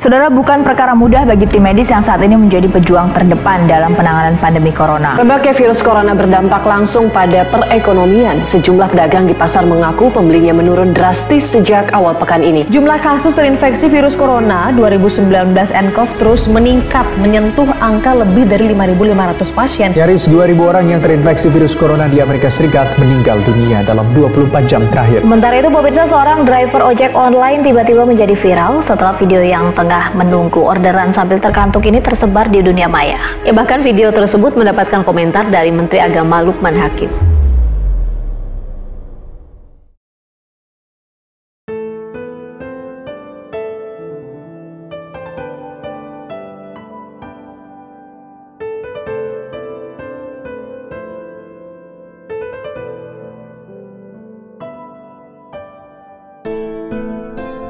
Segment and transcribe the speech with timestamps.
[0.00, 4.32] Saudara, bukan perkara mudah bagi tim medis yang saat ini menjadi pejuang terdepan dalam penanganan
[4.40, 5.20] pandemi corona.
[5.20, 8.40] Rebaknya virus corona berdampak langsung pada perekonomian.
[8.40, 12.64] Sejumlah pedagang di pasar mengaku pembelinya menurun drastis sejak awal pekan ini.
[12.72, 19.92] Jumlah kasus terinfeksi virus corona 2019 nCoV terus meningkat menyentuh angka lebih dari 5.500 pasien.
[19.92, 24.80] Nyaris 2.000 orang yang terinfeksi virus corona di Amerika Serikat meninggal dunia dalam 24 jam
[24.88, 25.20] terakhir.
[25.28, 30.14] Sementara itu, pemirsa seorang driver ojek online tiba-tiba menjadi viral setelah video yang tengah tengah
[30.14, 33.18] menunggu orderan sambil terkantuk ini tersebar di dunia maya.
[33.42, 37.10] Ya bahkan video tersebut mendapatkan komentar dari Menteri Agama Lukman Hakim.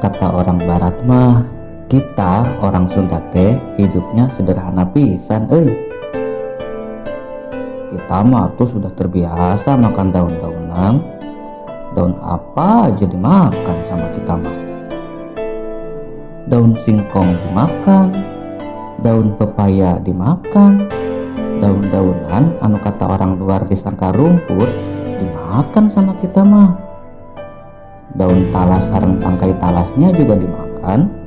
[0.00, 1.59] kata orang barat mah
[1.90, 5.90] kita orang Sunda teh hidupnya sederhana pisan eh
[7.90, 11.02] kita mah tuh sudah terbiasa makan daun-daunan.
[11.98, 14.58] Daun apa aja dimakan sama kita mah?
[16.46, 18.14] Daun singkong dimakan
[19.02, 20.86] daun pepaya dimakan
[21.58, 24.70] daun-daunan anu kata orang luar disangka rumput
[25.18, 26.78] dimakan sama kita mah.
[28.14, 31.19] Daun talas sarang tangkai talasnya juga dimakan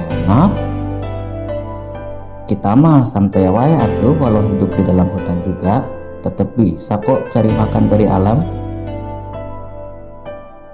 [0.00, 0.50] enak.
[2.48, 5.84] Kita mah santai wae atuh walau hidup di dalam hutan juga.
[6.22, 8.38] Tetap bisa kok cari makan dari alam.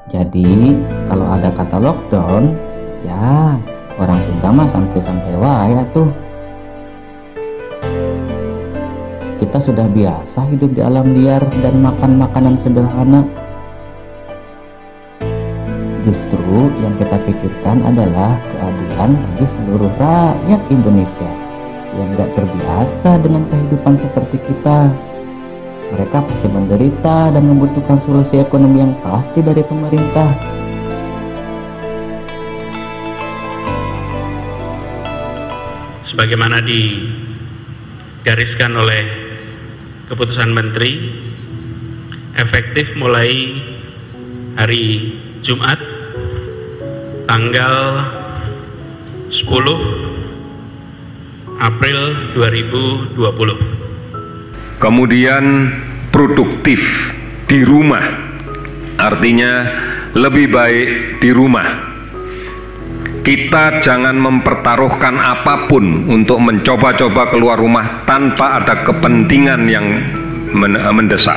[0.08, 0.77] Jadi
[1.08, 2.56] kalau ada kata lockdown
[3.05, 3.56] ya
[4.00, 6.08] orang Sunda mah santai-santai wae atuh.
[9.38, 13.22] Kita sudah biasa hidup di alam liar dan makan makanan sederhana
[16.06, 21.30] Justru yang kita pikirkan adalah keadilan bagi seluruh rakyat Indonesia
[21.98, 24.94] yang tidak terbiasa dengan kehidupan seperti kita.
[25.88, 30.31] Mereka pasti menderita dan membutuhkan solusi ekonomi yang pasti dari pemerintah.
[36.06, 39.03] Sebagaimana digariskan oleh
[40.06, 41.10] keputusan Menteri,
[42.38, 43.60] efektif mulai
[44.56, 45.88] hari Jumat
[47.28, 48.09] tanggal
[49.28, 52.00] 10 April
[52.41, 54.81] 2020.
[54.81, 55.44] Kemudian
[56.09, 56.81] produktif
[57.44, 58.00] di rumah,
[58.97, 59.69] artinya
[60.16, 61.93] lebih baik di rumah.
[63.21, 69.84] Kita jangan mempertaruhkan apa pun untuk mencoba-coba keluar rumah tanpa ada kepentingan yang
[70.97, 71.37] mendesak.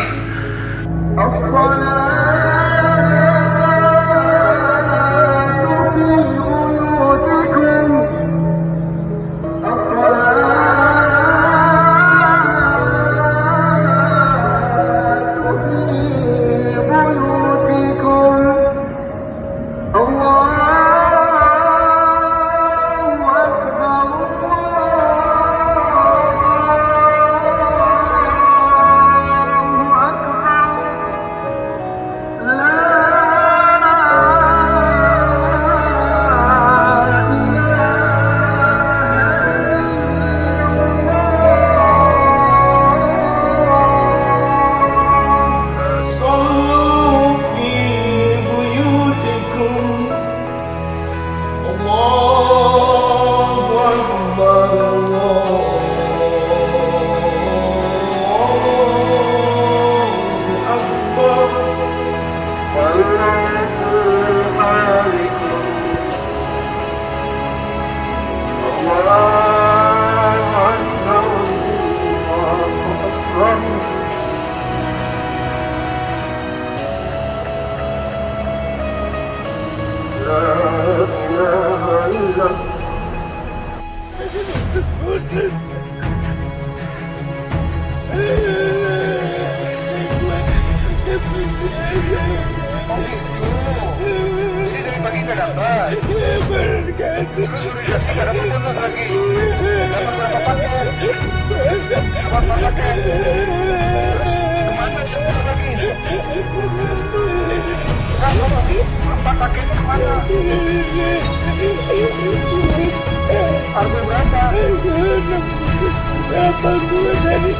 [116.31, 117.51] Berapa gue dari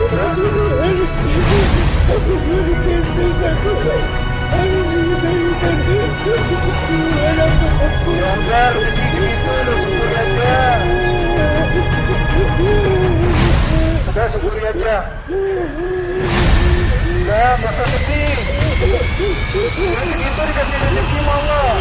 [0.00, 3.72] Berapa gue dari Aku berikan sesaku
[4.46, 4.78] Aku
[5.18, 5.76] berikan
[6.86, 10.54] Tuhan aku aku Sabar, di situ lu syukur aja
[14.06, 14.96] Udah syukur aja
[17.26, 18.38] Udah, masa sedih
[19.66, 21.74] Masih itu dikasih rezeki Allah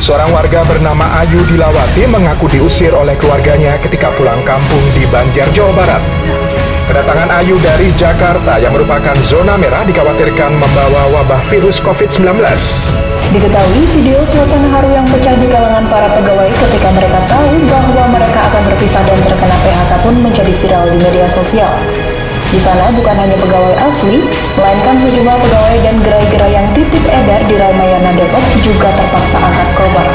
[0.00, 5.72] Seorang warga bernama Ayu Dilawati mengaku diusir oleh keluarganya ketika pulang kampung di Banjar, Jawa
[5.76, 6.45] Barat.
[6.86, 12.38] Kedatangan Ayu dari Jakarta yang merupakan zona merah dikhawatirkan membawa wabah virus COVID-19.
[13.34, 18.38] Diketahui video suasana haru yang pecah di kalangan para pegawai ketika mereka tahu bahwa mereka
[18.38, 21.74] akan berpisah dan terkena PHK pun menjadi viral di media sosial.
[22.54, 24.22] Di sana bukan hanya pegawai asli,
[24.54, 30.08] melainkan sejumlah pegawai dan gerai-gerai yang titip edar di Ramayana Depok juga terpaksa angkat kobar.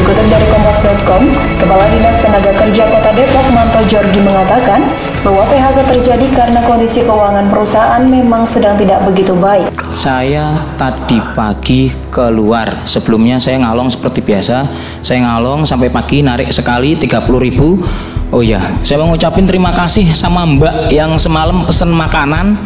[0.00, 1.22] Dikutip dari Kompas.com,
[1.60, 4.80] Kepala Dinas Tenaga Kerja Kota Depok Manto Jorgi mengatakan
[5.20, 9.68] bahwa PHK terjadi karena kondisi keuangan perusahaan memang sedang tidak begitu baik.
[9.92, 12.80] Saya tadi pagi keluar.
[12.88, 14.64] Sebelumnya saya ngalong seperti biasa.
[15.04, 17.84] Saya ngalong sampai pagi narik sekali 30 ribu.
[18.32, 22.56] Oh ya, saya mau ngucapin terima kasih sama Mbak yang semalam pesen makanan.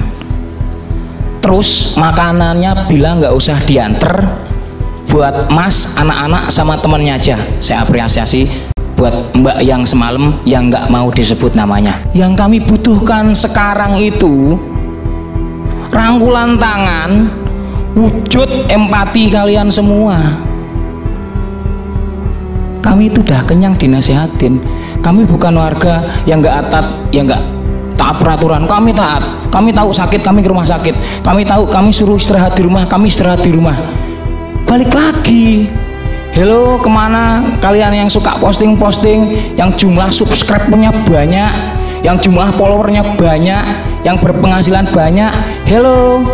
[1.43, 4.44] Terus makanannya bilang nggak usah diantar
[5.15, 7.39] buat Mas, anak-anak sama temennya aja.
[7.63, 8.51] Saya apresiasi
[8.99, 12.03] buat Mbak yang semalam yang nggak mau disebut namanya.
[12.19, 14.59] Yang kami butuhkan sekarang itu
[15.95, 17.31] rangkulan tangan,
[17.95, 20.19] wujud empati kalian semua.
[22.83, 24.59] Kami itu udah kenyang dinasehatin.
[24.99, 27.43] Kami bukan warga yang nggak atat, yang nggak
[27.95, 28.67] taat peraturan.
[28.67, 29.23] Kami taat.
[29.55, 31.23] Kami tahu sakit, kami ke rumah sakit.
[31.23, 33.79] Kami tahu kami suruh istirahat di rumah, kami istirahat di rumah.
[34.75, 35.71] Balik lagi.
[36.35, 41.53] Hello, ke mana kalian yang suka posting-posting, yang jumlah subscribe-nya banyak,
[42.03, 43.63] yang jumlah followernya banyak,
[44.03, 45.31] yang berpenghasilan banyak.
[45.63, 46.27] Hello,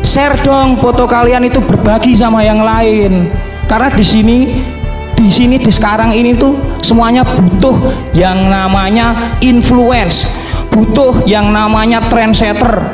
[0.00, 3.28] share dong foto kalian itu berbagi sama yang lain.
[3.68, 4.64] Karena di sini,
[5.12, 7.76] di sini di sekarang ini tuh semuanya butuh
[8.16, 10.32] yang namanya influence,
[10.72, 12.88] butuh yang namanya trendsetter.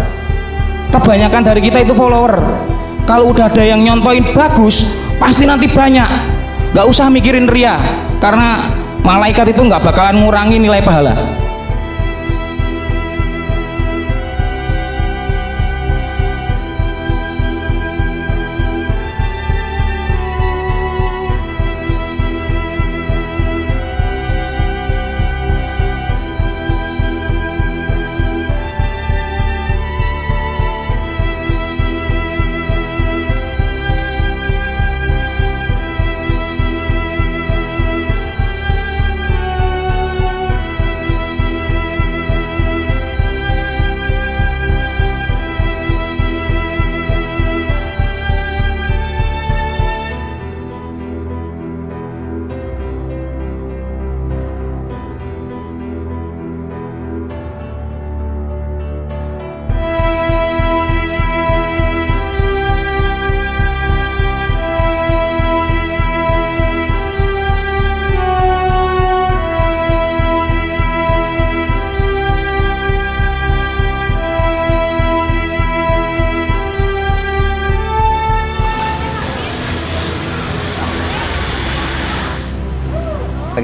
[0.91, 2.67] Kebanyakan dari kita itu follower.
[3.09, 4.85] Kalau udah ada yang nyontoin bagus,
[5.17, 6.37] pasti nanti banyak
[6.77, 7.81] Gak usah mikirin ria,
[8.21, 11.17] karena malaikat itu nggak bakalan ngurangi nilai pahala.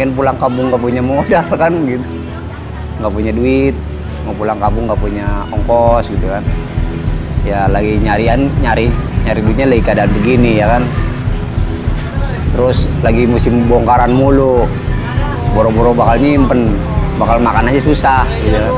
[0.04, 2.04] Pengen pulang kampung gak punya modal kan gitu.
[3.00, 3.74] Nggak punya duit
[4.28, 6.44] mau pulang kampung nggak punya ongkos gitu kan.
[7.48, 8.92] Ya lagi nyarian nyari
[9.24, 10.84] nyari duitnya lagi keadaan begini ya kan.
[12.52, 14.68] Terus lagi musim bongkaran mulu
[15.56, 16.76] boro-boro bakal nyimpen
[17.16, 18.74] bakal makan aja susah gitu kan.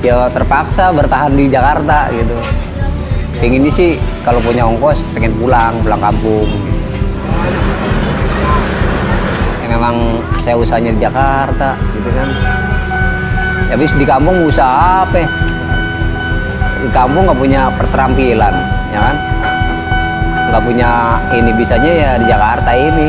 [0.00, 2.36] Ya terpaksa bertahan di Jakarta gitu.
[3.36, 6.77] Pengennya sih kalau punya ongkos pengen pulang pulang kampung gitu.
[9.88, 12.28] Memang saya usahanya di Jakarta gitu kan.
[13.68, 15.28] Ya habis di kampung usaha apa ya?
[16.78, 18.54] di kampung nggak punya perterampilan
[18.92, 19.16] ya kan?
[20.52, 20.90] Nggak punya
[21.32, 23.08] ini bisanya ya di Jakarta ini.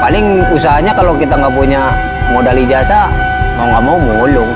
[0.00, 1.92] Paling usahanya kalau kita nggak punya
[2.32, 3.12] modal ijazah
[3.60, 4.52] mau nggak mau mulung.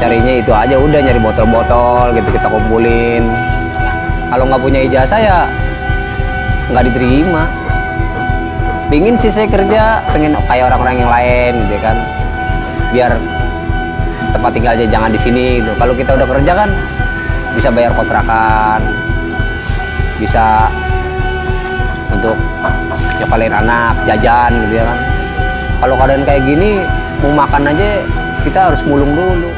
[0.00, 3.28] Carinya itu aja udah nyari botol-botol gitu kita kumpulin.
[4.32, 5.38] Kalau nggak punya ijazah ya
[6.72, 7.65] nggak diterima
[8.86, 11.96] pingin sih saya kerja pengen kayak orang-orang yang lain gitu kan.
[12.94, 13.12] Biar
[14.30, 15.72] tempat tinggal aja jangan di sini gitu.
[15.78, 16.70] Kalau kita udah kerja kan
[17.56, 18.80] bisa bayar kontrakan
[20.16, 20.68] bisa
[22.12, 22.36] untuk
[23.20, 24.98] nyokalin anak jajan gitu ya kan.
[25.76, 26.80] Kalau keadaan kayak gini
[27.20, 28.00] mau makan aja
[28.44, 29.50] kita harus mulung dulu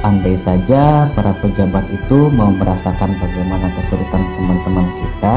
[0.00, 5.34] andai saja para pejabat itu mau merasakan bagaimana kesulitan teman-teman kita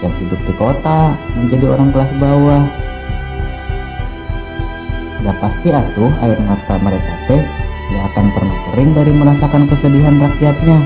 [0.00, 2.64] yang hidup di kota menjadi orang kelas bawah.
[5.20, 7.42] Gak pasti atuh air mata mereka teh
[7.92, 10.78] gak akan pernah kering dari merasakan kesedihan rakyatnya.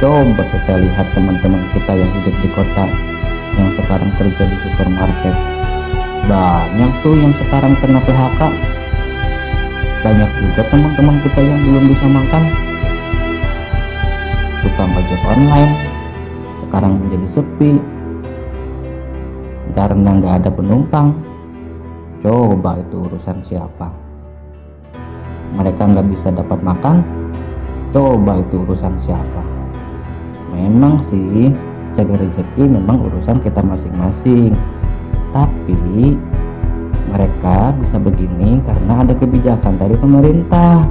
[0.00, 2.84] Coba kita lihat teman-teman kita yang hidup di kota
[3.60, 5.36] yang sekarang kerja di supermarket.
[6.24, 8.40] Banyak tuh yang sekarang kena PHK
[10.00, 12.42] banyak juga teman-teman kita yang belum bisa makan.
[14.64, 15.74] Tukang ojek online.
[16.64, 17.72] Sekarang menjadi sepi.
[19.76, 21.12] Karena nggak ada penumpang.
[22.24, 23.92] Coba itu urusan siapa?
[25.60, 27.04] Mereka nggak bisa dapat makan.
[27.92, 29.42] Coba itu urusan siapa?
[30.56, 31.52] Memang sih
[31.92, 34.56] cari rezeki memang urusan kita masing-masing.
[35.36, 36.16] Tapi
[37.10, 40.86] mereka bisa begini karena ada kebijakan dari pemerintah.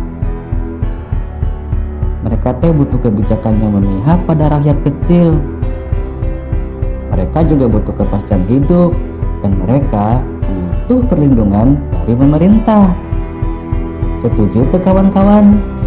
[2.28, 5.40] Mereka teh butuh kebijakan yang memihak pada rakyat kecil.
[7.10, 8.92] Mereka juga butuh kepastian hidup
[9.42, 12.92] dan mereka butuh perlindungan dari pemerintah.
[14.20, 15.79] Setuju ke kawan-kawan?